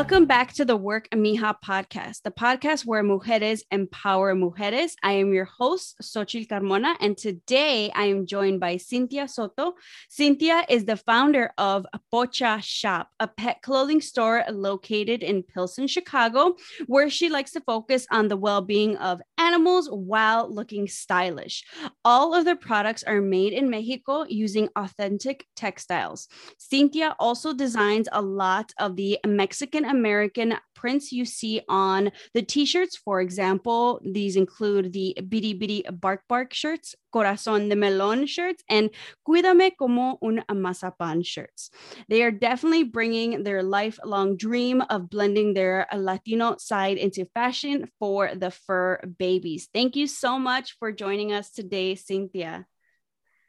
[0.00, 4.94] Welcome back to the Work Mija podcast, the podcast where mujeres empower mujeres.
[5.02, 9.74] I am your host, Xochitl Carmona, and today I am joined by Cynthia Soto.
[10.08, 16.56] Cynthia is the founder of Pocha Shop, a pet clothing store located in Pilsen, Chicago,
[16.86, 21.62] where she likes to focus on the well being of animals while looking stylish.
[22.06, 26.26] All of their products are made in Mexico using authentic textiles.
[26.56, 32.64] Cynthia also designs a lot of the Mexican American prints you see on the t
[32.64, 32.96] shirts.
[32.96, 38.90] For example, these include the Bitty Bitty Bark Bark shirts, Corazón de Melón shirts, and
[39.26, 41.70] Cuídame como un mazapán shirts.
[42.08, 48.34] They are definitely bringing their lifelong dream of blending their Latino side into fashion for
[48.34, 49.68] the fur babies.
[49.74, 52.66] Thank you so much for joining us today, Cynthia.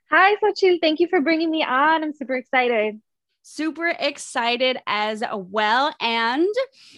[0.10, 0.80] Hi, Xochitl.
[0.82, 2.04] Thank you for bringing me on.
[2.04, 3.00] I'm super excited
[3.42, 5.94] super excited as well.
[6.00, 6.48] And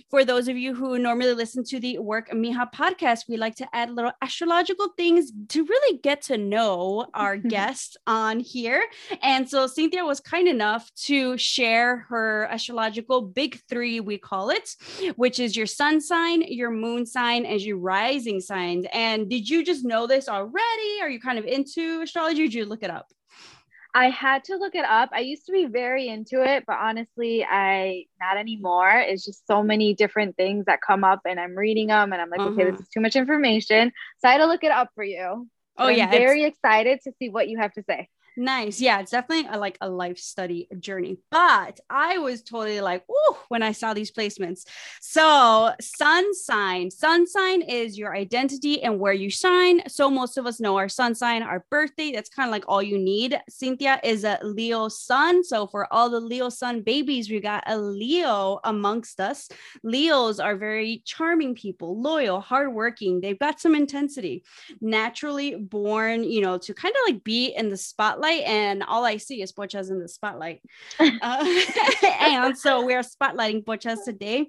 [0.10, 3.68] for those of you who normally listen to the Work Mija podcast, we like to
[3.74, 8.84] add little astrological things to really get to know our guests on here.
[9.22, 14.70] And so Cynthia was kind enough to share her astrological big three, we call it,
[15.16, 18.86] which is your sun sign, your moon sign, and your rising signs.
[18.94, 21.02] And did you just know this already?
[21.02, 22.44] Are you kind of into astrology?
[22.44, 23.08] did you look it up?
[23.96, 25.10] I had to look it up.
[25.14, 28.92] I used to be very into it, but honestly, I not anymore.
[28.92, 32.30] It's just so many different things that come up, and I'm reading them, and I'm
[32.30, 32.50] like, uh-huh.
[32.50, 32.82] okay, this uh-huh.
[32.82, 33.92] is too much information.
[34.20, 35.48] So I had to look it up for you.
[35.78, 38.10] Oh yeah, I'm very excited to see what you have to say.
[38.36, 38.82] Nice.
[38.82, 41.18] Yeah, it's definitely a, like a life study journey.
[41.30, 44.66] But I was totally like, ooh, when I saw these placements.
[45.02, 46.90] So, sun sign.
[46.90, 49.88] Sun sign is your identity and where you shine.
[49.88, 52.12] So, most of us know our sun sign, our birthday.
[52.12, 53.40] That's kind of like all you need.
[53.50, 55.44] Cynthia is a Leo sun.
[55.44, 59.48] So, for all the Leo sun babies, we got a Leo amongst us.
[59.84, 63.22] Leos are very charming people, loyal, hardworking.
[63.22, 64.44] They've got some intensity,
[64.82, 69.06] naturally born, you know, to kind of like be in the spotlight spotlight and all
[69.06, 70.62] I see is Pochas in the spotlight.
[71.00, 71.62] uh,
[72.20, 74.48] and so we're spotlighting Pochas today.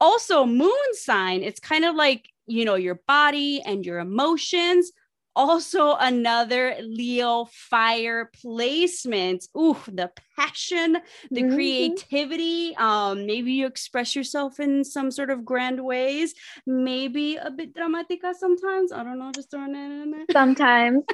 [0.00, 4.92] Also, moon sign, it's kind of like, you know, your body and your emotions
[5.34, 9.46] also another Leo fire placement.
[9.56, 10.10] Ooh, the
[10.42, 10.98] passion,
[11.30, 11.54] the mm-hmm.
[11.54, 12.76] creativity.
[12.76, 16.34] Um, maybe you express yourself in some sort of grand ways.
[16.66, 18.92] Maybe a bit dramatica sometimes.
[18.92, 20.24] I don't know, just throwing it in there.
[20.32, 21.02] Sometimes.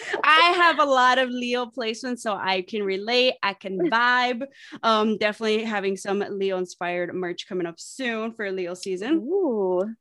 [0.24, 3.34] I have a lot of Leo placements, so I can relate.
[3.42, 4.46] I can vibe.
[4.82, 9.22] Um, definitely having some Leo inspired merch coming up soon for Leo season.
[9.22, 9.94] Ooh.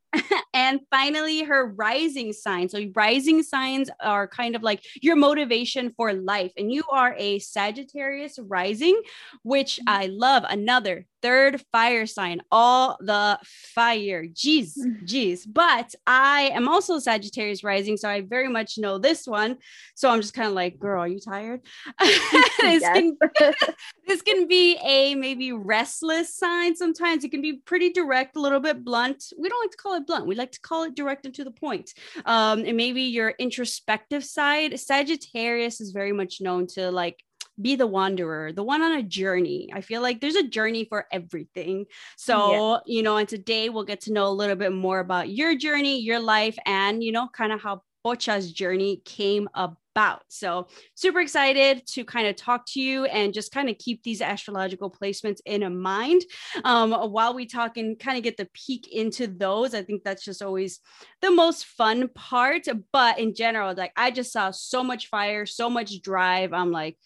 [0.54, 2.70] and finally, her rising sign.
[2.70, 6.52] So, rising signs are kind of like your motivation for life.
[6.58, 9.02] And you are a Sagittarius rising,
[9.44, 9.90] which mm-hmm.
[9.90, 10.44] I love.
[10.48, 14.26] Another third fire sign, all the fire.
[14.26, 15.04] Jeez, mm.
[15.06, 15.46] jeez.
[15.48, 19.58] But I am also Sagittarius rising, so I very much know this one.
[19.96, 21.62] So I'm just kind of like, girl, are you tired?
[22.00, 23.18] this, can,
[24.08, 27.24] this can be a maybe restless sign sometimes.
[27.24, 29.34] It can be pretty direct, a little bit blunt.
[29.38, 30.28] We don't like to call it blunt.
[30.28, 31.94] We like to call it direct and to the point.
[32.26, 34.80] Um, and maybe your introspective side.
[34.80, 37.24] Sagittarius is very much known to like
[37.62, 39.70] be the wanderer, the one on a journey.
[39.74, 41.86] I feel like there's a journey for everything.
[42.16, 42.80] So, yeah.
[42.86, 46.00] you know, and today we'll get to know a little bit more about your journey,
[46.00, 50.24] your life, and, you know, kind of how Pocha's journey came about.
[50.28, 54.22] So, super excited to kind of talk to you and just kind of keep these
[54.22, 56.22] astrological placements in mind
[56.64, 59.74] um, while we talk and kind of get the peek into those.
[59.74, 60.80] I think that's just always
[61.22, 62.68] the most fun part.
[62.94, 66.54] But in general, like I just saw so much fire, so much drive.
[66.54, 66.98] I'm like,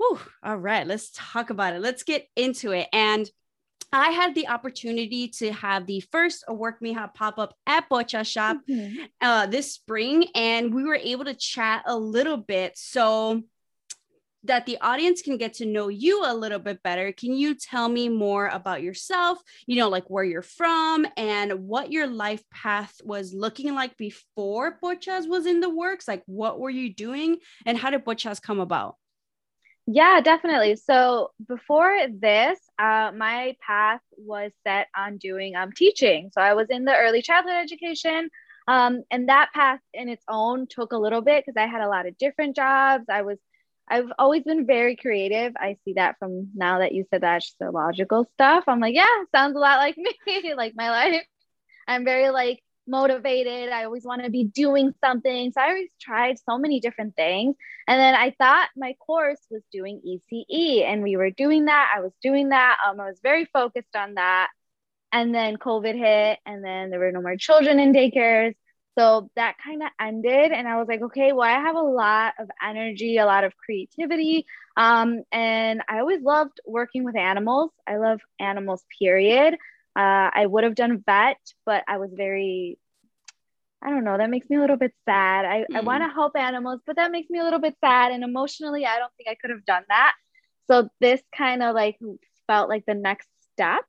[0.00, 1.82] Whew, all right, let's talk about it.
[1.82, 2.88] Let's get into it.
[2.90, 3.28] And
[3.92, 8.56] I had the opportunity to have the first Work Mija pop up at Pocha Shop
[8.68, 9.04] mm-hmm.
[9.20, 12.78] uh, this spring, and we were able to chat a little bit.
[12.78, 13.42] So,
[14.44, 17.12] that the audience can get to know you a little bit better.
[17.12, 19.38] Can you tell me more about yourself?
[19.66, 24.78] You know, like where you're from and what your life path was looking like before
[24.82, 26.08] Pochas was in the works?
[26.08, 27.36] Like, what were you doing
[27.66, 28.96] and how did Pochas come about?
[29.92, 30.76] Yeah, definitely.
[30.76, 36.30] So before this, uh, my path was set on doing um, teaching.
[36.32, 38.30] So I was in the early childhood education.
[38.68, 41.88] Um, and that path in its own took a little bit because I had a
[41.88, 43.04] lot of different jobs.
[43.10, 43.38] I was,
[43.88, 45.54] I've always been very creative.
[45.56, 48.64] I see that from now that you said that astrological stuff.
[48.68, 49.96] I'm like, yeah, sounds a lot like
[50.26, 51.22] me, like my life.
[51.88, 53.70] I'm very like motivated.
[53.70, 55.52] I always want to be doing something.
[55.52, 57.56] So I always tried so many different things.
[57.88, 61.92] And then I thought my course was doing ECE and we were doing that.
[61.96, 62.78] I was doing that.
[62.86, 64.48] Um, I was very focused on that.
[65.12, 68.54] and then COVID hit, and then there were no more children in daycares.
[68.98, 72.34] So that kind of ended, and I was like, okay, well, I have a lot
[72.38, 74.46] of energy, a lot of creativity,
[74.76, 77.70] um, and I always loved working with animals.
[77.86, 79.56] I love animals, period.
[79.96, 82.78] Uh, I would have done vet, but I was very,
[83.82, 85.44] I don't know, that makes me a little bit sad.
[85.44, 85.76] I, mm.
[85.76, 88.12] I want to help animals, but that makes me a little bit sad.
[88.12, 90.14] And emotionally, I don't think I could have done that.
[90.68, 91.98] So this kind of like
[92.46, 93.84] felt like the next step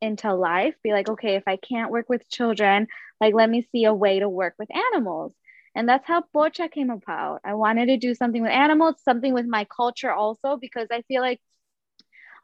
[0.00, 0.74] into life.
[0.82, 2.88] Be like, okay, if I can't work with children,
[3.20, 5.34] like let me see a way to work with animals.
[5.74, 7.40] And that's how Pocha came about.
[7.44, 11.20] I wanted to do something with animals, something with my culture also, because I feel
[11.20, 11.40] like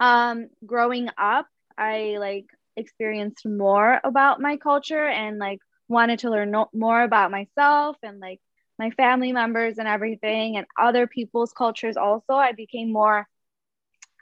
[0.01, 1.47] um, growing up,
[1.79, 7.31] I like experienced more about my culture and like wanted to learn no- more about
[7.31, 8.41] myself and like
[8.79, 13.27] my family members and everything and other people's cultures also i became more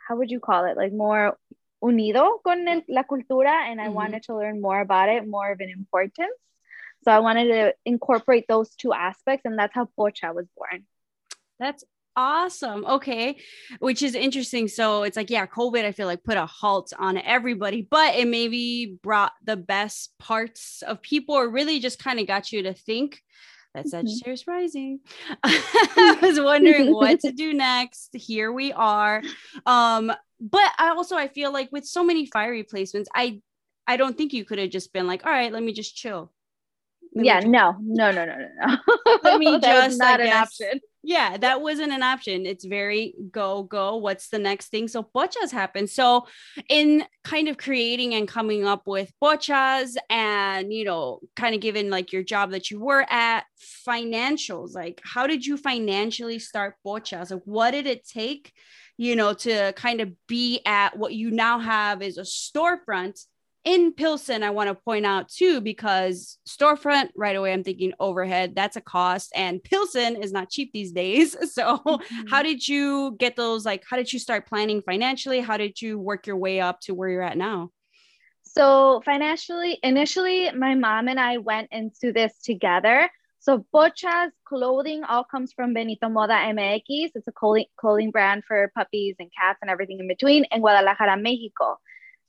[0.08, 0.76] how would you call it?
[0.76, 1.36] Like more
[1.82, 3.94] unido con el, la cultura and i mm-hmm.
[3.94, 6.38] wanted to learn more about it more of an importance.
[7.04, 10.86] So i wanted to incorporate those two aspects and that's how pocha was born.
[11.60, 11.84] That's
[12.18, 12.84] awesome.
[12.84, 13.36] Okay.
[13.78, 14.66] Which is interesting.
[14.66, 18.26] So it's like, yeah, COVID, I feel like put a halt on everybody, but it
[18.26, 22.74] maybe brought the best parts of people or really just kind of got you to
[22.74, 23.22] think
[23.72, 24.06] that mm-hmm.
[24.06, 24.98] Sagittarius rising.
[25.44, 28.10] I was wondering what to do next.
[28.14, 29.22] Here we are.
[29.64, 33.40] Um, but I also I feel like with so many fiery placements, I
[33.86, 36.32] I don't think you could have just been like, all right, let me just chill.
[37.14, 39.18] Let yeah, just- no, no, no, no, no, no.
[39.22, 42.44] Let me just not an option yeah that wasn't an option.
[42.44, 44.88] It's very go go what's the next thing?
[44.88, 46.26] So pochas happened so
[46.68, 51.88] in kind of creating and coming up with pochas and you know kind of given
[51.88, 53.44] like your job that you were at
[53.86, 58.52] financials like how did you financially start pochas like what did it take
[58.98, 63.24] you know to kind of be at what you now have is a storefront
[63.64, 68.54] in Pilsen, I want to point out too, because storefront right away, I'm thinking overhead,
[68.54, 69.32] that's a cost.
[69.34, 71.36] And Pilsen is not cheap these days.
[71.48, 72.26] So, mm-hmm.
[72.28, 73.64] how did you get those?
[73.64, 75.40] Like, how did you start planning financially?
[75.40, 77.70] How did you work your way up to where you're at now?
[78.42, 83.10] So, financially, initially, my mom and I went into this together.
[83.40, 87.10] So, Pocha's clothing all comes from Benito Moda MX.
[87.14, 91.16] It's a clothing, clothing brand for puppies and cats and everything in between in Guadalajara,
[91.16, 91.78] Mexico.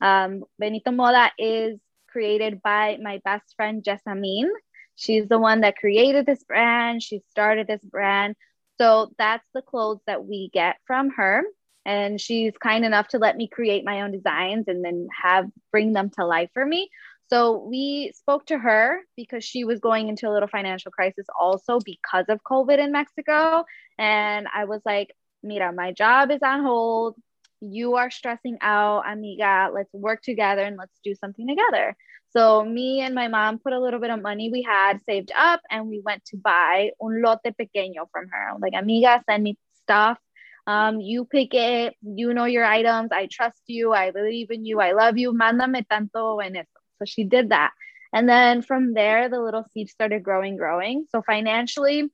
[0.02, 4.52] Um, Benito Moda is created by my best friend Jessamine.
[4.96, 7.02] She's the one that created this brand.
[7.02, 8.36] She started this brand.
[8.80, 11.44] So that's the clothes that we get from her.
[11.86, 15.94] And she's kind enough to let me create my own designs and then have bring
[15.94, 16.90] them to life for me.
[17.30, 21.80] So we spoke to her because she was going into a little financial crisis also
[21.80, 23.66] because of COVID in Mexico.
[23.98, 25.14] And I was like,
[25.44, 27.16] Mira, my job is on hold
[27.62, 29.70] you are stressing out, amiga.
[29.74, 31.96] Let's work together and let's do something together.
[32.32, 35.62] So me and my mom put a little bit of money we had saved up
[35.70, 38.52] and we went to buy un lote pequeño from her.
[38.60, 40.20] Like, amiga, send me stuff.
[40.68, 43.12] Um, you pick it, you know your items.
[43.12, 43.94] I trust you.
[43.94, 44.80] I believe in you.
[44.80, 45.34] I love you.
[45.34, 46.68] Mándame tanto en eso.
[47.00, 47.72] So she did that.
[48.14, 51.06] And then from there, the little seed started growing, growing.
[51.12, 52.12] So financially,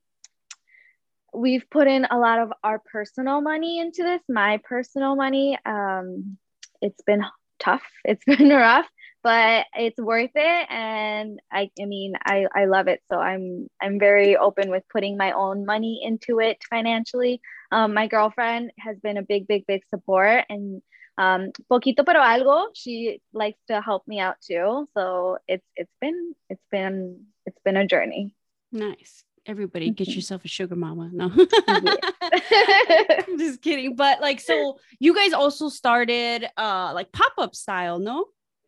[1.35, 4.21] we've put in a lot of our personal money into this.
[4.29, 6.37] My personal money um,
[6.81, 7.23] it's been
[7.59, 7.83] tough.
[8.05, 8.87] It's been rough
[9.25, 10.67] but it's worth it.
[10.69, 13.01] And i i mean i i love it.
[13.11, 17.41] So i'm i'm very open with putting my own money into it financially.
[17.71, 20.83] Um, my girlfriend has been a big big big support and
[21.17, 24.87] um poquito pero algo she likes to help me out too.
[24.93, 28.35] So it's it's been it's been it's been a journey.
[28.71, 30.15] Nice everybody get mm-hmm.
[30.15, 31.09] yourself a sugar mama.
[31.13, 31.25] No,
[31.67, 33.95] I'm just kidding.
[33.95, 38.25] But like, so you guys also started uh like pop up style, no?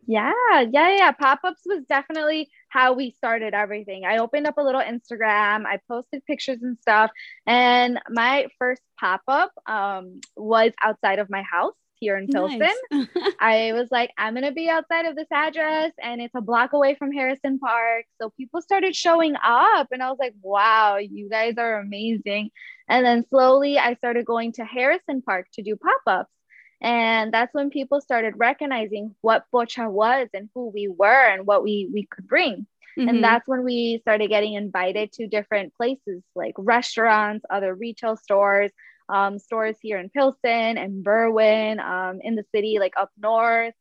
[0.09, 0.31] Yeah,
[0.71, 1.11] yeah, yeah.
[1.11, 4.05] Pop ups was definitely how we started everything.
[4.05, 7.11] I opened up a little Instagram, I posted pictures and stuff,
[7.45, 12.69] and my first pop up um, was outside of my house here in Pilsen.
[12.91, 13.07] Nice.
[13.39, 16.73] I was like, I'm going to be outside of this address and it's a block
[16.73, 18.05] away from Harrison Park.
[18.21, 22.51] So people started showing up and I was like, wow, you guys are amazing.
[22.87, 26.31] And then slowly I started going to Harrison Park to do pop ups.
[26.79, 31.63] And that's when people started recognizing what Pocha was and who we were and what
[31.63, 32.67] we, we could bring.
[32.97, 33.09] Mm-hmm.
[33.09, 38.71] And that's when we started getting invited to different places like restaurants, other retail stores,
[39.09, 43.73] um, stores here in Pilsen and Berwyn, um, in the city, like up north.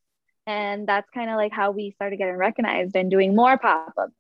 [0.46, 4.12] And that's kind of like how we started getting recognized and doing more pop ups.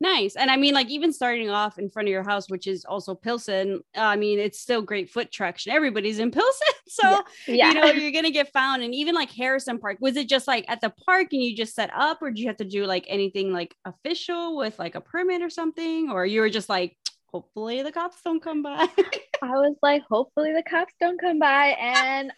[0.00, 0.36] Nice.
[0.36, 3.16] And I mean, like, even starting off in front of your house, which is also
[3.16, 5.72] Pilsen, uh, I mean, it's still great foot traction.
[5.72, 6.68] Everybody's in Pilsen.
[6.90, 7.54] So, yeah.
[7.54, 7.68] yeah.
[7.68, 8.82] you know, you're going to get found.
[8.82, 11.74] And even like Harrison Park, was it just like at the park and you just
[11.74, 15.02] set up, or do you have to do like anything like official with like a
[15.02, 16.10] permit or something?
[16.10, 16.96] Or you were just like,
[17.32, 18.88] hopefully the cops don't come by.
[19.42, 21.76] I was like, hopefully the cops don't come by.
[21.80, 22.32] And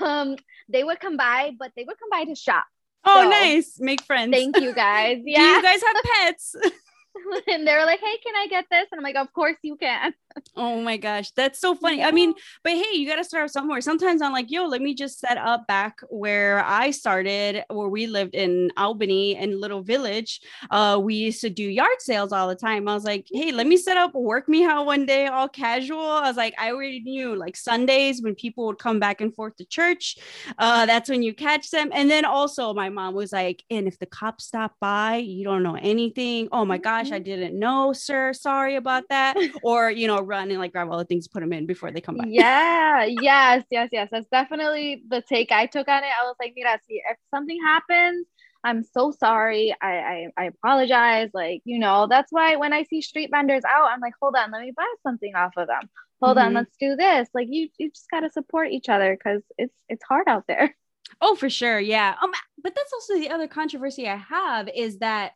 [0.00, 0.36] um,
[0.68, 2.66] they would come by, but they would come by to shop.
[3.04, 3.78] Oh, so, nice.
[3.78, 4.32] Make friends.
[4.32, 5.20] Thank you guys.
[5.24, 5.38] Yeah.
[5.38, 6.56] Do you guys have pets?
[7.48, 9.76] and they were like, "Hey, can I get this?" And I'm like, "Of course you
[9.76, 10.14] can."
[10.56, 12.02] Oh my gosh, that's so funny.
[12.02, 13.80] I mean, but hey, you got to start somewhere.
[13.80, 18.06] Sometimes I'm like, "Yo, let me just set up back where I started, where we
[18.06, 20.40] lived in Albany in Little Village.
[20.70, 22.88] Uh, we used to do yard sales all the time.
[22.88, 26.28] I was like, "Hey, let me set up Work Mija one day, all casual." I
[26.28, 29.64] was like, I already knew like Sundays when people would come back and forth to
[29.64, 30.16] church,
[30.58, 31.90] uh, that's when you catch them.
[31.92, 35.62] And then also, my mom was like, "And if the cops stop by, you don't
[35.62, 36.48] know anything.
[36.50, 37.24] Oh my gosh." gosh, I mm-hmm.
[37.24, 38.32] didn't know, sir.
[38.32, 39.36] Sorry about that.
[39.62, 42.00] or, you know, run and like grab all the things, put them in before they
[42.00, 42.26] come back.
[42.28, 43.04] Yeah.
[43.04, 43.64] yes.
[43.70, 43.88] Yes.
[43.92, 44.08] Yes.
[44.10, 46.10] That's definitely the take I took on it.
[46.20, 48.26] I was like, mira, see, if something happens,
[48.64, 49.74] I'm so sorry.
[49.80, 51.30] I, I, I apologize.
[51.34, 54.50] Like, you know, that's why when I see street vendors out, I'm like, hold on,
[54.50, 55.88] let me buy something off of them.
[56.22, 56.46] Hold mm-hmm.
[56.48, 57.28] on, let's do this.
[57.34, 60.74] Like you you just gotta support each other because it's it's hard out there.
[61.20, 61.78] Oh, for sure.
[61.78, 62.14] Yeah.
[62.22, 65.32] Um, but that's also the other controversy I have is that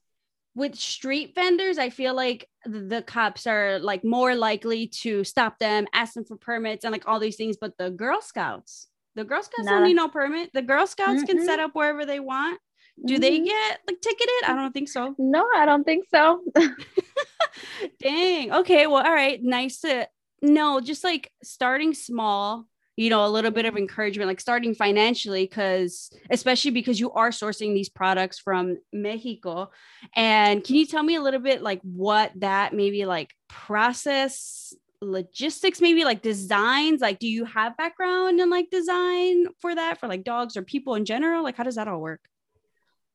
[0.59, 5.87] with street vendors, I feel like the cops are like more likely to stop them,
[5.93, 7.57] ask them for permits and like all these things.
[7.59, 10.51] But the Girl Scouts, the Girl Scouts don't need no permit.
[10.53, 11.27] The Girl Scouts mm-hmm.
[11.27, 12.61] can set up wherever they want.
[13.07, 13.21] Do mm-hmm.
[13.21, 14.45] they get like ticketed?
[14.49, 15.15] I don't think so.
[15.17, 16.43] No, I don't think so.
[18.01, 18.53] Dang.
[18.53, 18.89] Okay.
[18.89, 19.41] Well, all right.
[19.41, 20.09] Nice to
[20.43, 22.67] no, Just like starting small
[22.99, 27.31] you know a little bit of encouragement like starting financially because especially because you are
[27.31, 29.71] sourcing these products from mexico.
[30.17, 35.81] And can you tell me a little bit like what that maybe like process logistics
[35.81, 40.25] maybe like designs like do you have background in like design for that for like
[40.25, 41.45] dogs or people in general?
[41.45, 42.29] Like how does that all work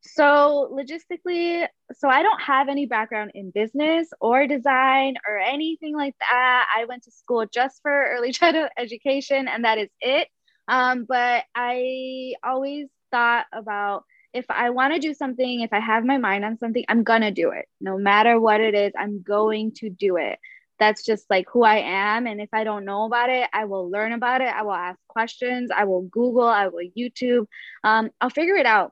[0.06, 6.16] so logistically, so I don't have any background in business or design or anything like
[6.20, 6.68] that.
[6.76, 10.28] I went to school just for early childhood education, and that is it.
[10.68, 16.04] Um, but I always thought about if I want to do something, if I have
[16.04, 17.68] my mind on something, I'm gonna do it.
[17.80, 20.40] No matter what it is, I'm going to do it.
[20.80, 22.28] That's just like who I am.
[22.28, 24.48] And if I don't know about it, I will learn about it.
[24.48, 25.70] I will ask questions.
[25.74, 26.48] I will Google.
[26.48, 27.46] I will YouTube.
[27.84, 28.92] Um, I'll figure it out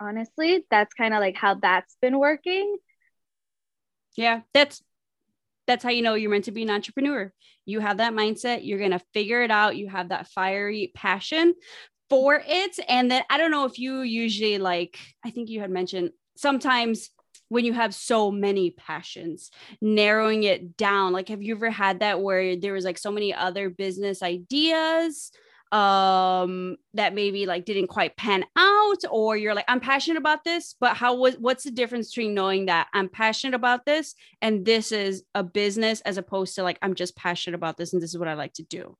[0.00, 2.76] honestly that's kind of like how that's been working.
[4.16, 4.82] Yeah that's
[5.66, 7.32] that's how you know you're meant to be an entrepreneur.
[7.64, 11.54] You have that mindset you're going to figure it out you have that fiery passion
[12.08, 12.78] for it.
[12.88, 17.10] And then i don't know if you usually like i think you had mentioned sometimes
[17.48, 19.50] when you have so many passions
[19.80, 23.32] narrowing it down like have you ever had that where there was like so many
[23.32, 25.30] other business ideas
[25.72, 30.76] um that maybe like didn't quite pan out or you're like i'm passionate about this
[30.78, 34.92] but how was what's the difference between knowing that i'm passionate about this and this
[34.92, 38.18] is a business as opposed to like i'm just passionate about this and this is
[38.18, 38.96] what i like to do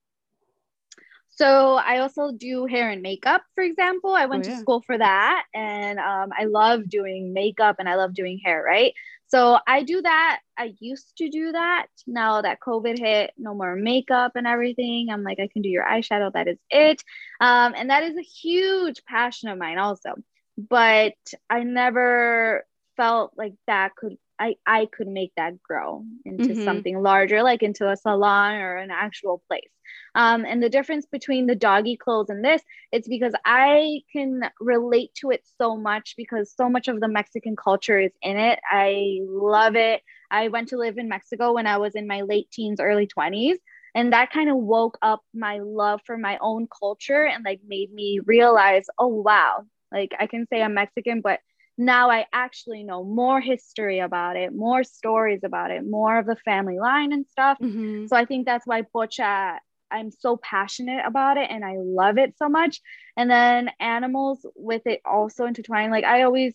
[1.37, 4.11] so I also do hair and makeup, for example.
[4.11, 4.55] I went oh, yeah.
[4.55, 8.63] to school for that and um, I love doing makeup and I love doing hair,
[8.65, 8.93] right?
[9.27, 10.39] So I do that.
[10.57, 11.87] I used to do that.
[12.07, 15.09] Now that COVID hit, no more makeup and everything.
[15.11, 16.33] I'm like, I can do your eyeshadow.
[16.33, 17.03] That is it.
[17.39, 20.15] Um, and that is a huge passion of mine, also.
[20.57, 21.13] But
[21.49, 22.65] I never
[22.95, 26.63] felt like that could I, I could make that grow into mm-hmm.
[26.63, 29.69] something larger, like into a salon or an actual place.
[30.17, 35.13] Um, and the difference between the doggy clothes and this, it's because I can relate
[35.21, 38.59] to it so much because so much of the Mexican culture is in it.
[38.67, 40.01] I love it.
[40.31, 43.57] I went to live in Mexico when I was in my late teens, early 20s.
[43.93, 47.93] And that kind of woke up my love for my own culture and like made
[47.93, 51.41] me realize, oh, wow, like I can say I'm Mexican, but
[51.77, 56.35] now I actually know more history about it, more stories about it, more of the
[56.37, 57.59] family line and stuff.
[57.61, 58.07] Mm-hmm.
[58.07, 59.59] So I think that's why Pocha
[59.91, 62.81] I'm so passionate about it and I love it so much.
[63.15, 65.91] And then animals with it also intertwined.
[65.91, 66.53] Like I always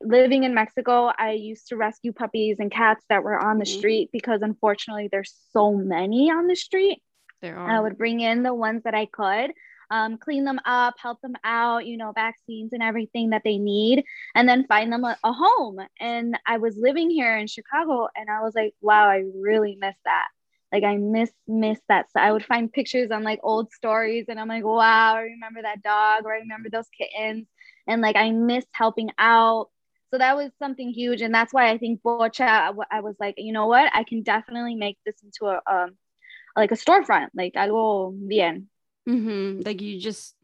[0.00, 3.78] living in Mexico, I used to rescue puppies and cats that were on the mm-hmm.
[3.78, 7.02] street because unfortunately there's so many on the street.
[7.40, 7.70] There are.
[7.70, 9.52] I would bring in the ones that I could.
[9.90, 14.04] Um, clean them up, help them out, you know, vaccines and everything that they need,
[14.34, 15.78] and then find them a, a home.
[15.98, 19.96] And I was living here in Chicago and I was like, wow, I really miss
[20.04, 20.26] that
[20.72, 22.06] like I miss miss that.
[22.12, 25.62] So I would find pictures on like old stories and I'm like, wow, I remember
[25.62, 27.46] that dog or I remember those kittens.
[27.86, 29.68] And like I miss helping out.
[30.10, 31.22] So that was something huge.
[31.22, 33.90] And that's why I think Pocha, I, I was like, you know what?
[33.94, 35.96] I can definitely make this into a, um,
[36.56, 38.68] like a storefront, like algo bien.
[39.08, 39.62] Mm-hmm.
[39.64, 40.34] Like you just,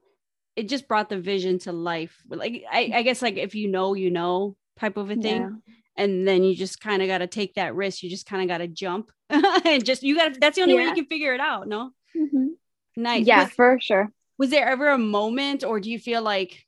[0.57, 2.23] it just brought the vision to life.
[2.29, 5.43] Like, I, I guess like if you know, you know type of a thing.
[5.43, 5.75] Yeah.
[5.97, 8.03] And then you just kind of got to take that risk.
[8.03, 10.75] You just kind of got to jump and just, you got to, that's the only
[10.75, 10.81] yeah.
[10.81, 11.69] way you can figure it out.
[11.69, 11.91] No?
[12.17, 12.49] Mm-hmm.
[12.97, 13.27] Nice.
[13.27, 14.13] Yeah, was, for sure.
[14.39, 16.65] Was there ever a moment or do you feel like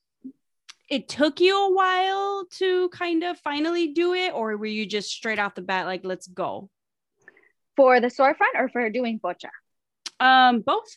[0.88, 5.10] it took you a while to kind of finally do it or were you just
[5.10, 6.70] straight off the bat like let's go
[7.74, 9.50] for the storefront or for doing pocha
[10.20, 10.96] um both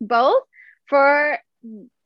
[0.00, 0.42] both
[0.88, 1.38] for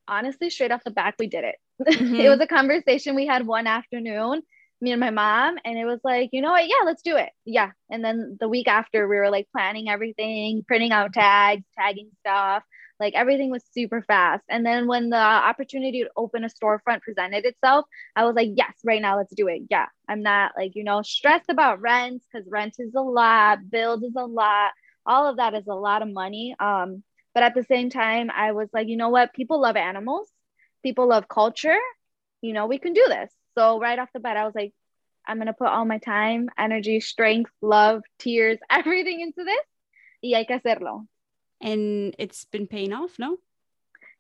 [0.09, 2.15] honestly straight off the back we did it mm-hmm.
[2.17, 4.43] it was a conversation we had one afternoon
[4.83, 7.31] me and my mom and it was like you know what yeah let's do it
[7.45, 12.11] yeah and then the week after we were like planning everything printing out tags tagging
[12.21, 12.63] stuff
[13.03, 14.45] like everything was super fast.
[14.49, 17.85] And then when the opportunity to open a storefront presented itself,
[18.15, 19.63] I was like, yes, right now, let's do it.
[19.69, 19.87] Yeah.
[20.09, 24.15] I'm not like, you know, stressed about rent because rent is a lot, bills is
[24.17, 24.71] a lot.
[25.05, 26.55] All of that is a lot of money.
[26.61, 27.03] Um,
[27.35, 29.35] but at the same time, I was like, you know what?
[29.35, 30.29] People love animals,
[30.85, 31.79] people love culture.
[32.41, 33.33] You know, we can do this.
[33.57, 34.73] So right off the bat, I was like,
[35.27, 39.67] I'm going to put all my time, energy, strength, love, tears, everything into this.
[40.23, 41.07] Y hay que hacerlo
[41.63, 43.39] and it's been paying off, no?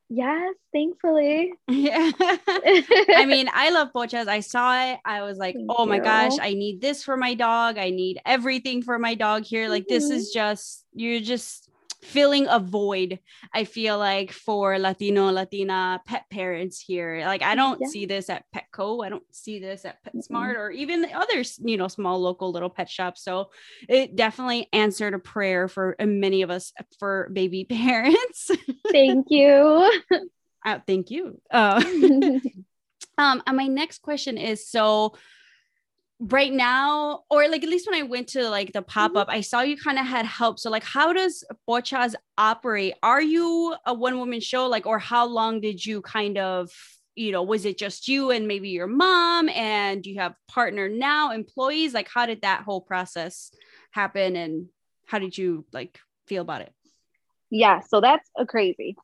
[0.09, 1.53] Yes, thankfully.
[1.69, 2.11] Yeah.
[2.21, 4.29] I mean, I love pochas.
[4.29, 5.01] I saw it.
[5.05, 6.03] I was like, Thank oh my you.
[6.03, 7.79] gosh, I need this for my dog.
[7.79, 9.69] I need everything for my dog here.
[9.69, 9.95] Like, mm-hmm.
[9.95, 11.69] this is just, you're just
[12.03, 13.19] filling a void
[13.55, 17.23] i feel like for latino latina pet parents here.
[17.25, 17.89] Like i don't yeah.
[17.89, 19.05] see this at petco.
[19.05, 20.61] I don't see this at petsmart mm-hmm.
[20.61, 23.23] or even the other you know small local little pet shops.
[23.23, 23.51] So
[23.89, 28.51] it definitely answered a prayer for many of us for baby parents.
[28.91, 30.01] Thank you.
[30.65, 31.41] Uh, thank you.
[31.51, 31.83] Uh,
[33.19, 35.15] um and my next question is so
[36.27, 38.89] right now or like at least when i went to like the mm-hmm.
[38.89, 40.59] pop-up i saw you kind of had help.
[40.59, 42.95] So like how does pochas operate?
[43.03, 46.71] Are you a one woman show like or how long did you kind of
[47.15, 51.33] you know was it just you and maybe your mom and you have partner now
[51.33, 51.95] employees?
[51.95, 53.51] Like how did that whole process
[53.91, 54.67] happen and
[55.07, 56.73] how did you like feel about it?
[57.51, 58.97] Yeah so that's a craziness.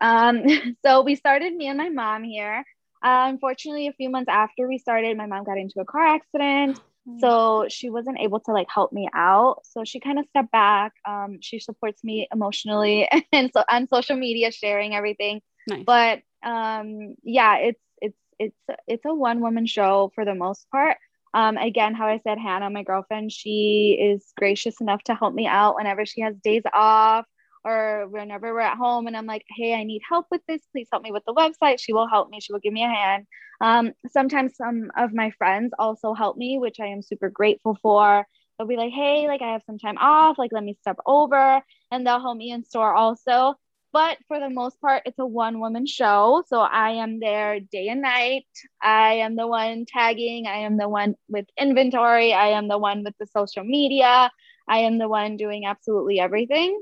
[0.00, 0.44] Um
[0.84, 2.64] so we started me and my mom here
[3.02, 6.80] uh, unfortunately, a few months after we started, my mom got into a car accident.
[7.08, 7.20] Mm.
[7.20, 9.62] So she wasn't able to like help me out.
[9.64, 10.92] So she kind of stepped back.
[11.06, 15.42] Um, she supports me emotionally and so on social media, sharing everything.
[15.68, 15.84] Nice.
[15.84, 20.96] But um, yeah, it's it's it's it's a one woman show for the most part.
[21.34, 25.46] Um, again, how I said, Hannah, my girlfriend, she is gracious enough to help me
[25.46, 27.24] out whenever she has days off
[27.64, 30.60] or whenever we're at home and I'm like, hey, I need help with this.
[30.72, 31.80] Please help me with the website.
[31.80, 32.40] She will help me.
[32.40, 33.26] She will give me a hand.
[33.60, 38.26] Um, sometimes some of my friends also help me, which I am super grateful for.
[38.58, 40.38] They'll be like, hey, like I have some time off.
[40.38, 43.54] Like, let me step over and they'll help me in store also.
[43.92, 46.42] But for the most part, it's a one woman show.
[46.46, 48.46] So I am there day and night.
[48.82, 50.46] I am the one tagging.
[50.46, 52.32] I am the one with inventory.
[52.32, 54.30] I am the one with the social media.
[54.66, 56.80] I am the one doing absolutely everything.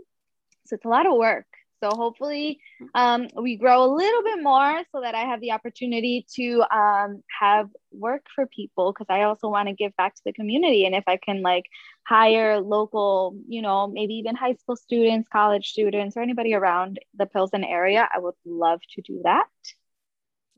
[0.71, 1.47] So it's a lot of work.
[1.83, 2.61] So hopefully
[2.95, 7.23] um, we grow a little bit more so that I have the opportunity to um,
[7.41, 10.85] have work for people because I also want to give back to the community.
[10.85, 11.65] And if I can like
[12.07, 17.27] hire local, you know, maybe even high school students, college students, or anybody around the
[17.27, 19.47] Pilsen area, I would love to do that.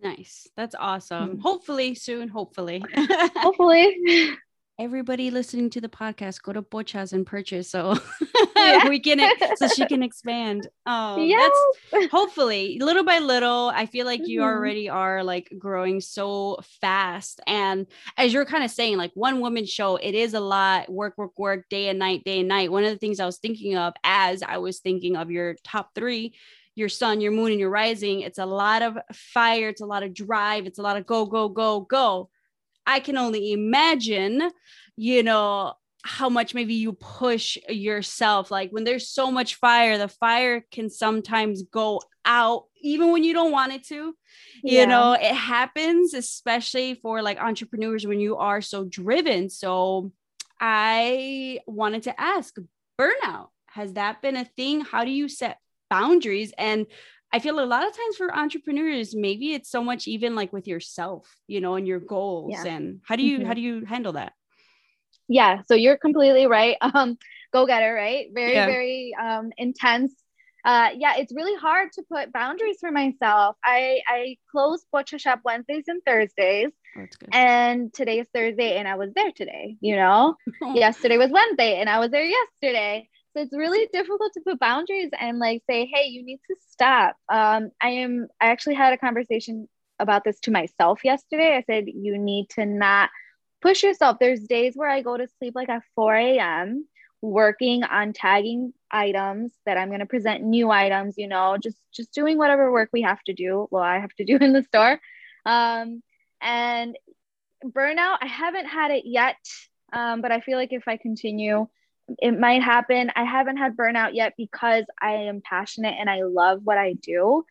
[0.02, 0.48] Nice.
[0.56, 1.28] That's awesome.
[1.30, 1.40] Mm-hmm.
[1.40, 2.28] Hopefully soon.
[2.28, 2.82] Hopefully.
[3.36, 4.34] hopefully
[4.78, 7.98] everybody listening to the podcast go to Pochas and purchase so
[8.56, 8.88] yeah.
[8.88, 9.20] we can
[9.56, 10.68] so she can expand.
[10.84, 11.52] Oh, yes.
[11.92, 13.70] that's hopefully little by little.
[13.72, 14.30] I feel like mm-hmm.
[14.30, 17.40] you already are like growing so fast.
[17.46, 21.16] And as you're kind of saying, like one woman show, it is a lot work,
[21.16, 22.72] work, work, day and night, day and night.
[22.72, 25.94] One of the things I was thinking of as I was thinking of your top
[25.94, 26.34] three
[26.74, 28.22] your sun, your moon, and your rising.
[28.22, 31.26] It's a lot of fire, it's a lot of drive, it's a lot of go,
[31.26, 32.30] go, go, go.
[32.86, 34.50] I can only imagine,
[34.96, 38.50] you know, how much maybe you push yourself.
[38.50, 43.32] Like when there's so much fire, the fire can sometimes go out even when you
[43.32, 44.14] don't want it to.
[44.62, 44.80] Yeah.
[44.80, 49.48] You know, it happens, especially for like entrepreneurs when you are so driven.
[49.48, 50.12] So
[50.60, 52.56] I wanted to ask
[53.00, 54.80] burnout, has that been a thing?
[54.80, 56.52] How do you set boundaries?
[56.58, 56.86] And
[57.32, 60.68] I feel a lot of times for entrepreneurs, maybe it's so much even like with
[60.68, 62.52] yourself, you know, and your goals.
[62.52, 62.66] Yeah.
[62.66, 63.46] And how do you mm-hmm.
[63.46, 64.34] how do you handle that?
[65.28, 66.76] Yeah, so you're completely right.
[66.82, 67.16] Um,
[67.52, 68.26] go getter, right?
[68.34, 68.66] Very, yeah.
[68.66, 70.12] very um intense.
[70.64, 73.56] uh, yeah, it's really hard to put boundaries for myself.
[73.64, 76.70] I I close Pocha Shop Wednesdays and Thursdays,
[77.32, 79.76] and today is Thursday, and I was there today.
[79.80, 80.36] You know,
[80.74, 83.08] yesterday was Wednesday, and I was there yesterday.
[83.32, 87.16] So it's really difficult to put boundaries and like say, hey, you need to stop.
[87.28, 88.28] Um, I am.
[88.40, 89.68] I actually had a conversation
[89.98, 91.56] about this to myself yesterday.
[91.56, 93.10] I said you need to not
[93.60, 94.18] push yourself.
[94.20, 96.86] There's days where I go to sleep like at 4 a.m
[97.22, 102.12] working on tagging items that I'm going to present new items, you know, just just
[102.12, 103.68] doing whatever work we have to do.
[103.70, 105.00] Well, I have to do in the store.
[105.46, 106.02] Um,
[106.40, 106.98] and
[107.64, 109.36] burnout, I haven't had it yet,
[109.92, 111.68] um, but I feel like if I continue,
[112.18, 113.10] it might happen.
[113.14, 117.44] I haven't had burnout yet because I am passionate and I love what I do.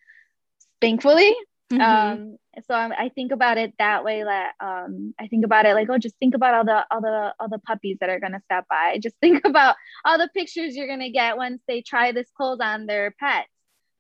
[0.82, 1.36] Thankfully,
[1.72, 1.82] Mm-hmm.
[1.82, 2.38] Um,
[2.68, 4.24] so I'm, i think about it that way.
[4.24, 7.34] That um, I think about it like, oh, just think about all the all the
[7.40, 8.98] all the puppies that are gonna stop by.
[9.02, 12.86] Just think about all the pictures you're gonna get once they try this clothes on
[12.86, 13.48] their pets.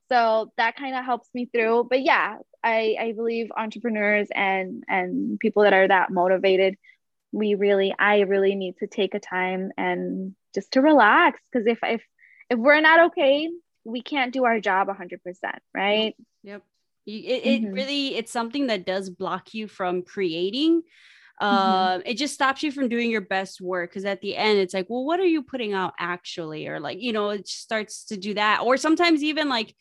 [0.09, 1.87] So that kind of helps me through.
[1.89, 6.75] But yeah, I I believe entrepreneurs and and people that are that motivated,
[7.31, 11.79] we really I really need to take a time and just to relax because if
[11.83, 12.01] if
[12.49, 13.49] if we're not okay,
[13.85, 15.19] we can't do our job 100%,
[15.73, 16.15] right?
[16.43, 16.63] Yep.
[17.05, 17.73] You, it, mm-hmm.
[17.73, 20.83] really it's something that does block you from creating
[21.39, 22.01] uh, mm-hmm.
[22.05, 24.85] it just stops you from doing your best work because at the end it's like
[24.87, 28.35] well what are you putting out actually or like you know it starts to do
[28.35, 29.75] that or sometimes even like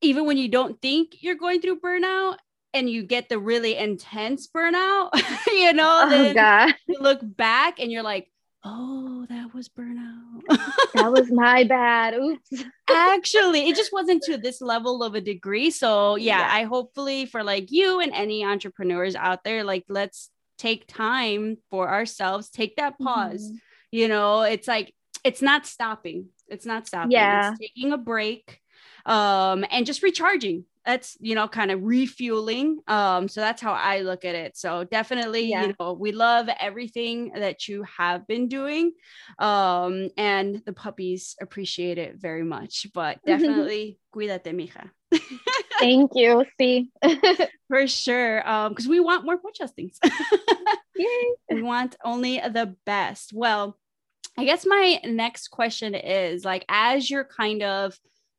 [0.00, 2.36] even when you don't think you're going through burnout
[2.72, 5.10] and you get the really intense burnout
[5.48, 6.74] you know oh, then God.
[6.86, 8.30] you look back and you're like
[8.64, 10.42] oh, that was burnout.
[10.94, 12.14] that was my bad.
[12.14, 12.64] Oops.
[12.88, 15.70] Actually, it just wasn't to this level of a degree.
[15.70, 20.30] So, yeah, yeah, I hopefully for like you and any entrepreneurs out there, like, let's
[20.58, 23.44] take time for ourselves, take that pause.
[23.44, 23.56] Mm-hmm.
[23.92, 24.92] You know, it's like,
[25.24, 26.26] it's not stopping.
[26.48, 27.12] It's not stopping.
[27.12, 27.50] Yeah.
[27.50, 28.60] It's taking a break
[29.06, 34.00] um, and just recharging that's you know kind of refueling um so that's how i
[34.00, 34.56] look at it.
[34.56, 35.66] So definitely yeah.
[35.66, 38.92] you know we love everything that you have been doing
[39.38, 44.88] um and the puppies appreciate it very much but definitely cuídate mija.
[45.78, 46.90] Thank you see
[47.68, 49.98] for sure um because we want more podcastings
[51.50, 53.32] we want only the best.
[53.34, 53.76] Well
[54.38, 57.98] i guess my next question is like as you're kind of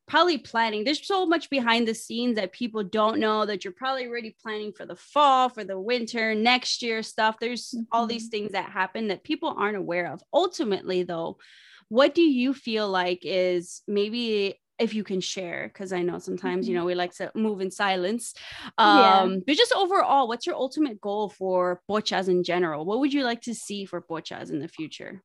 [0.10, 0.84] probably planning.
[0.84, 4.74] There's so much behind the scenes that people don't know that you're probably already planning
[4.74, 7.38] for the fall, for the winter, next year stuff.
[7.40, 7.84] There's mm-hmm.
[7.92, 8.32] all these mm-hmm.
[8.32, 10.22] things that happen that people aren't aware of.
[10.34, 11.38] Ultimately, though,
[11.90, 16.66] what do you feel like is maybe if you can share because i know sometimes
[16.66, 16.84] you mm-hmm.
[16.84, 18.34] know we like to move in silence
[18.78, 19.38] um yeah.
[19.46, 23.42] but just overall what's your ultimate goal for pochas in general what would you like
[23.42, 25.22] to see for pochas in the future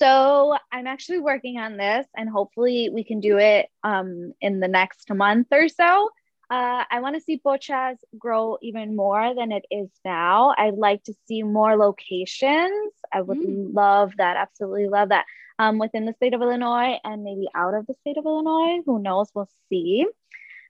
[0.00, 4.68] so I'm actually working on this, and hopefully we can do it um, in the
[4.68, 6.08] next month or so.
[6.50, 10.52] Uh, I want to see Pochas grow even more than it is now.
[10.58, 12.92] I'd like to see more locations.
[13.12, 13.72] I would mm.
[13.72, 15.26] love that, absolutely love that.
[15.60, 18.80] Um, within the state of Illinois and maybe out of the state of Illinois.
[18.86, 19.30] Who knows?
[19.34, 20.06] We'll see.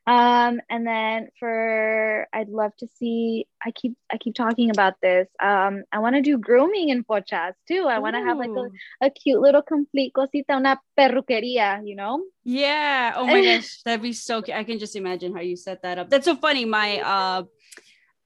[0.06, 3.46] Um, and then for I'd love to see.
[3.64, 5.28] I keep I keep talking about this.
[5.40, 7.86] Um, I want to do grooming in Pochas too.
[7.88, 12.24] I want to have like a, a cute little complete cosita, una perruquería, you know?
[12.44, 13.12] Yeah.
[13.16, 14.42] Oh my gosh, that'd be so.
[14.42, 14.56] Cute.
[14.56, 16.08] I can just imagine how you set that up.
[16.08, 16.64] That's so funny.
[16.64, 17.42] My uh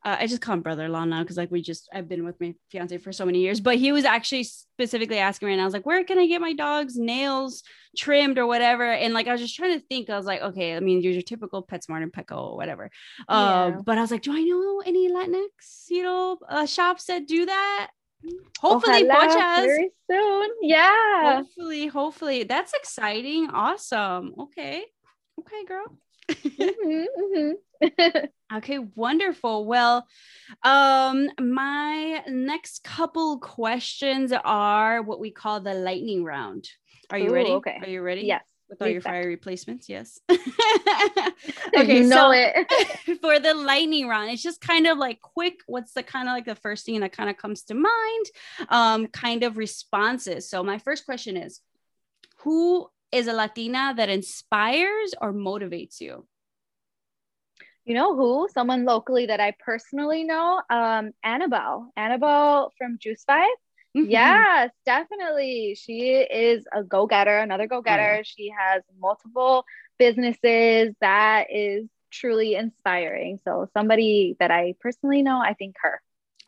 [0.04, 2.54] uh, I just call him brother-in-law now because like we just I've been with my
[2.70, 5.72] fiance for so many years, but he was actually specifically asking me, and I was
[5.72, 7.62] like, "Where can I get my dog's nails
[7.96, 10.10] trimmed or whatever?" And like I was just trying to think.
[10.10, 12.90] I was like, "Okay, I mean, you're your typical PetSmart and Petco or whatever."
[13.28, 13.80] Uh, yeah.
[13.84, 17.46] but I was like, "Do I know any Latinx, you know, uh, shops that do
[17.46, 17.90] that?"
[18.60, 20.50] Hopefully, Ojalá, very soon.
[20.62, 21.36] Yeah.
[21.36, 23.48] Hopefully, hopefully, that's exciting.
[23.50, 24.34] Awesome.
[24.38, 24.84] Okay,
[25.40, 25.98] okay, girl.
[26.28, 28.24] Mm-hmm, mm-hmm.
[28.56, 29.66] okay, wonderful.
[29.66, 30.06] Well,
[30.62, 36.68] um, my next couple questions are what we call the lightning round.
[37.10, 37.50] Are you Ooh, ready?
[37.50, 37.78] Okay.
[37.80, 38.22] Are you ready?
[38.22, 38.44] Yes.
[38.68, 40.18] With all your fire replacements, yes.
[40.30, 43.20] okay, you know so it.
[43.20, 45.60] for the lightning round, it's just kind of like quick.
[45.66, 48.26] What's the kind of like the first thing that kind of comes to mind?
[48.70, 50.48] Um, kind of responses.
[50.48, 51.60] So my first question is,
[52.38, 56.26] who is a Latina that inspires or motivates you?
[57.84, 58.48] You know who?
[58.52, 61.92] Someone locally that I personally know, um, Annabelle.
[61.96, 63.46] Annabelle from Juice Vibe.
[63.96, 64.10] Mm-hmm.
[64.10, 65.76] Yes, definitely.
[65.80, 68.16] She is a go getter, another go getter.
[68.16, 68.22] Yeah.
[68.24, 69.64] She has multiple
[69.98, 70.94] businesses.
[71.00, 73.38] That is truly inspiring.
[73.44, 76.02] So, somebody that I personally know, I think her.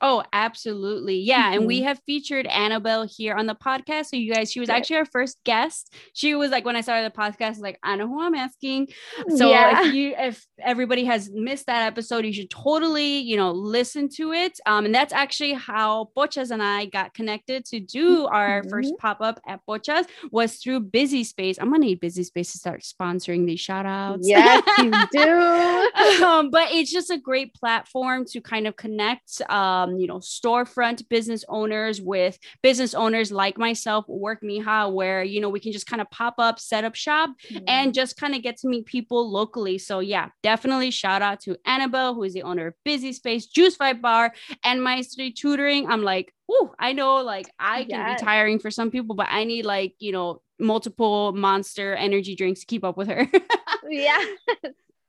[0.09, 1.19] Oh, absolutely.
[1.19, 1.47] Yeah.
[1.47, 1.55] Mm-hmm.
[1.59, 1.88] And we mm-hmm.
[1.88, 4.07] have featured Annabelle here on the podcast.
[4.07, 5.92] So, you guys, she was actually our first guest.
[6.12, 8.87] She was like, when I started the podcast, like, I know who I'm asking.
[9.35, 9.88] So, yeah.
[9.88, 14.33] if you, if everybody has missed that episode, you should totally, you know, listen to
[14.33, 14.61] it.
[14.64, 18.71] Um, and that's actually how Pochas and I got connected to do our mm-hmm.
[18.71, 21.59] first pop up at Pochas was through Busy Space.
[21.59, 24.29] I'm going to need Busy Space to start sponsoring these shout outs.
[24.29, 26.25] Yes, you do.
[26.25, 29.42] um, but it's just a great platform to kind of connect.
[29.51, 35.23] Um, um, you know, storefront business owners with business owners like myself, Work Mija, where,
[35.23, 37.65] you know, we can just kind of pop up, set up shop mm-hmm.
[37.67, 39.79] and just kind of get to meet people locally.
[39.79, 43.77] So, yeah, definitely shout out to Annabelle, who is the owner of Busy Space, Juice
[43.77, 45.87] Vibe Bar, and my Maestri Tutoring.
[45.89, 48.21] I'm like, oh, I know like I can yes.
[48.21, 52.61] be tiring for some people, but I need like, you know, multiple monster energy drinks
[52.61, 53.29] to keep up with her.
[53.89, 54.25] yeah.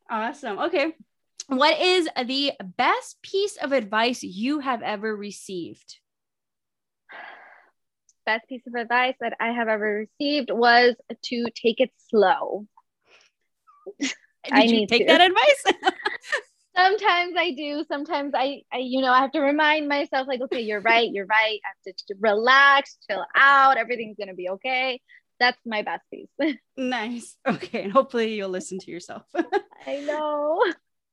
[0.09, 0.59] Awesome.
[0.59, 0.93] Okay.
[1.47, 5.99] What is the best piece of advice you have ever received?
[8.25, 12.67] Best piece of advice that I have ever received was to take it slow.
[13.99, 14.11] Did
[14.51, 15.13] I you need take to.
[15.13, 15.93] that advice?
[16.75, 17.85] sometimes I do.
[17.87, 21.25] Sometimes I, I, you know, I have to remind myself, like, okay, you're right, you're
[21.25, 21.59] right.
[21.65, 23.77] I have to relax, chill out.
[23.77, 25.01] Everything's gonna be okay.
[25.39, 26.29] That's my best piece.
[26.77, 27.37] nice.
[27.47, 29.23] Okay, and hopefully you'll listen to yourself.
[29.87, 30.61] I know.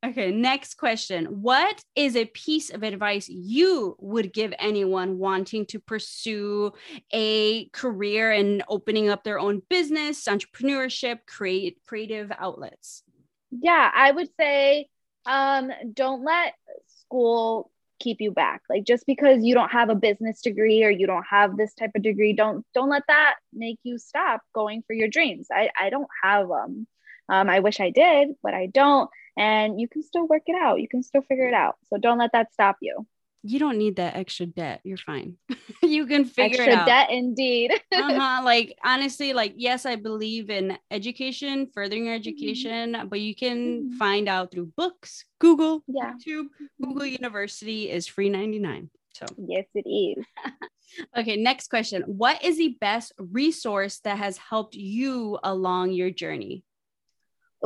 [0.04, 1.24] Okay, next question.
[1.40, 6.72] What is a piece of advice you would give anyone wanting to pursue
[7.10, 13.02] a career in opening up their own business, entrepreneurship, create creative outlets?
[13.50, 14.88] Yeah, I would say
[15.24, 16.52] um, don't let
[16.86, 18.60] school keep you back.
[18.68, 21.92] Like just because you don't have a business degree or you don't have this type
[21.94, 25.46] of degree, don't don't let that make you stop going for your dreams.
[25.50, 26.86] I I don't have them.
[27.30, 30.80] Um, I wish I did, but I don't and you can still work it out.
[30.80, 31.76] You can still figure it out.
[31.88, 33.06] So don't let that stop you.
[33.46, 34.80] You don't need that extra debt.
[34.84, 35.36] You're fine.
[35.82, 36.86] you can figure extra it out.
[36.86, 37.72] debt indeed.
[37.92, 38.40] uh-huh.
[38.42, 42.28] Like honestly, like yes, I believe in education, furthering your mm-hmm.
[42.28, 43.08] education, mm-hmm.
[43.08, 43.96] but you can mm-hmm.
[43.98, 46.14] find out through books, Google, yeah.
[46.14, 46.46] YouTube,
[46.82, 48.88] Google University is free 99.
[49.12, 50.24] So yes, it is.
[51.18, 52.02] okay, next question.
[52.06, 56.64] What is the best resource that has helped you along your journey?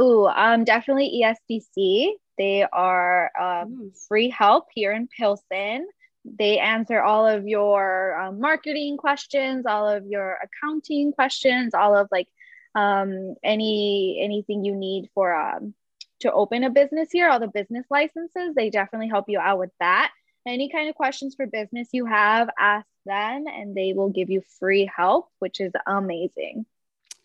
[0.00, 2.12] Oh, um, definitely ESDC.
[2.38, 5.88] They are um, free help here in Pilsen.
[6.24, 12.06] They answer all of your um, marketing questions, all of your accounting questions, all of
[12.12, 12.28] like
[12.76, 15.74] um, any anything you need for um,
[16.20, 17.28] to open a business here.
[17.28, 20.12] All the business licenses, they definitely help you out with that.
[20.46, 24.42] Any kind of questions for business you have, ask them, and they will give you
[24.60, 26.66] free help, which is amazing.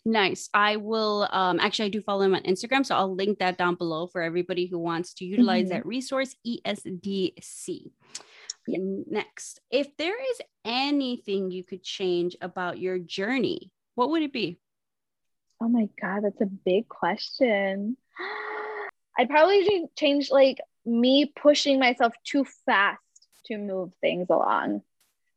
[0.06, 0.50] Nice.
[0.52, 3.76] I will um actually I do follow him on Instagram, so I'll link that down
[3.76, 5.74] below for everybody who wants to utilize mm-hmm.
[5.74, 7.90] that resource, ESDC.
[8.66, 8.78] Yeah.
[9.06, 14.58] Next, if there is anything you could change about your journey, what would it be?
[15.60, 17.96] Oh my god, that's a big question.
[19.18, 23.00] I'd probably change like me pushing myself too fast
[23.46, 24.82] to move things along.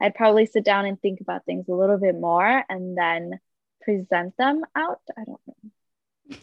[0.02, 3.40] I'd probably sit down and think about things a little bit more and then
[3.88, 5.00] present them out?
[5.18, 6.38] I don't know.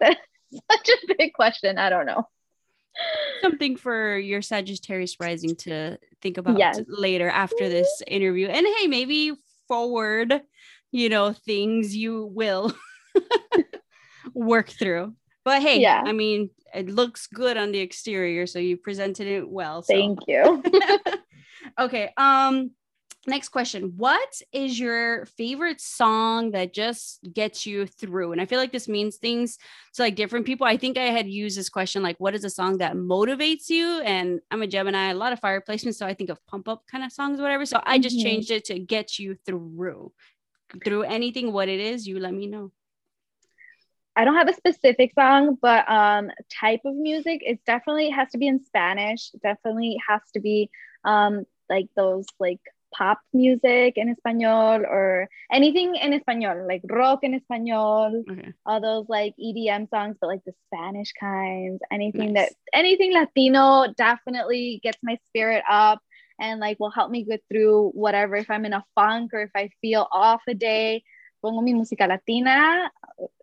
[0.00, 0.20] That's
[0.70, 1.76] such a big question.
[1.76, 2.26] I don't know.
[3.42, 6.80] Something for your Sagittarius rising to think about yes.
[6.88, 8.46] later after this interview.
[8.46, 9.34] And hey, maybe
[9.68, 10.40] forward,
[10.92, 12.72] you know, things you will
[14.34, 15.14] work through.
[15.44, 16.02] But hey, yeah.
[16.04, 19.82] I mean, it looks good on the exterior, so you presented it well.
[19.82, 19.92] So.
[19.92, 20.62] Thank you.
[21.78, 22.12] okay.
[22.16, 22.70] Um
[23.26, 28.58] next question what is your favorite song that just gets you through and i feel
[28.58, 29.58] like this means things
[29.94, 32.50] to like different people i think i had used this question like what is a
[32.50, 36.14] song that motivates you and i'm a gemini a lot of fire placements so i
[36.14, 38.24] think of pump up kind of songs whatever so i just mm-hmm.
[38.24, 40.12] changed it to get you through
[40.84, 42.70] through anything what it is you let me know
[44.18, 47.42] I don't have a specific song, but um, type of music.
[47.44, 49.30] It definitely has to be in Spanish.
[49.42, 50.70] Definitely has to be
[51.04, 52.60] um, like those like
[52.96, 58.52] pop music in Espanol or anything in Espanol, like rock in Espanol, okay.
[58.64, 62.48] all those like EDM songs, but like the Spanish kinds, anything nice.
[62.48, 66.00] that anything Latino definitely gets my spirit up
[66.40, 68.36] and like will help me get through whatever.
[68.36, 71.02] If I'm in a funk or if I feel off a day,
[71.42, 72.90] pongo mi música latina.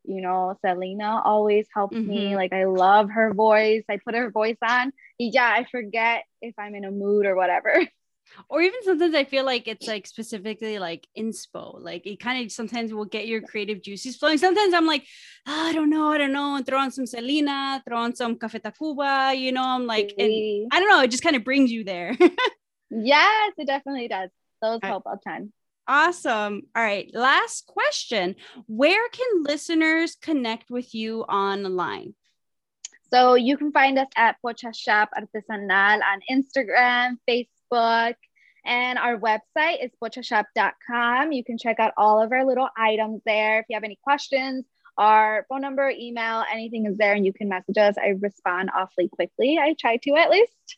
[0.06, 2.10] You know, Selena always helps mm-hmm.
[2.10, 2.36] me.
[2.36, 3.84] Like I love her voice.
[3.90, 4.92] I put her voice on.
[5.18, 7.74] Yeah, I forget if I'm in a mood or whatever.
[8.50, 11.82] or even sometimes I feel like it's like specifically like inspo.
[11.82, 14.38] Like it kind of sometimes will get your creative juices flowing.
[14.38, 15.06] Sometimes I'm like,
[15.48, 18.38] oh, I don't know, I don't know, and throw on some Selena, throw on some
[18.38, 21.72] Cafe Tacuba, you know, I'm like, and I don't know, it just kind of brings
[21.72, 22.18] you there.
[22.96, 24.30] Yes, it definitely does.
[24.62, 25.52] Those help a ton.
[25.88, 26.62] Awesome.
[26.76, 27.10] All right.
[27.14, 28.36] Last question.
[28.68, 32.14] Where can listeners connect with you online?
[33.12, 39.84] So you can find us at Pocha Shop Artesanal on Instagram, Facebook, and our website
[39.84, 41.32] is pochashop.com.
[41.32, 43.60] You can check out all of our little items there.
[43.60, 44.66] If you have any questions,
[44.98, 47.96] our phone number, email, anything is there, and you can message us.
[47.98, 49.58] I respond awfully quickly.
[49.58, 50.78] I try to at least.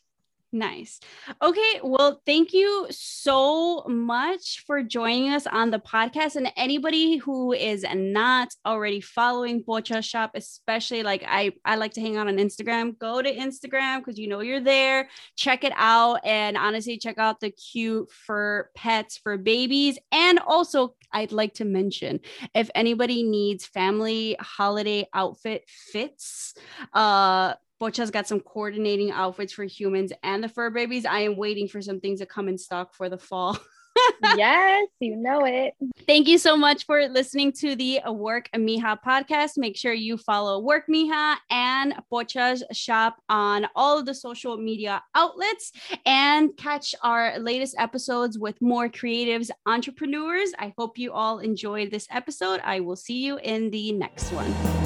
[0.52, 1.00] Nice.
[1.42, 1.80] Okay.
[1.82, 6.36] Well, thank you so much for joining us on the podcast.
[6.36, 12.00] And anybody who is not already following Pocha Shop, especially like I, I like to
[12.00, 15.08] hang out on Instagram, go to Instagram because you know you're there.
[15.34, 16.20] Check it out.
[16.24, 19.98] And honestly, check out the cute fur pets for babies.
[20.12, 22.20] And also, I'd like to mention
[22.54, 26.54] if anybody needs family holiday outfit fits,
[26.92, 31.04] uh, Pocha's got some coordinating outfits for humans and the fur babies.
[31.04, 33.58] I am waiting for some things to come in stock for the fall.
[34.36, 35.74] yes, you know it.
[36.06, 39.52] Thank you so much for listening to the Work Mija podcast.
[39.56, 45.02] Make sure you follow Work Mija and Pocha's shop on all of the social media
[45.14, 45.72] outlets
[46.04, 50.52] and catch our latest episodes with more creatives, entrepreneurs.
[50.58, 52.60] I hope you all enjoyed this episode.
[52.64, 54.85] I will see you in the next one.